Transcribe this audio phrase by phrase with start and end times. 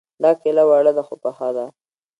[0.23, 1.65] دا کيله وړه ده خو پخه ده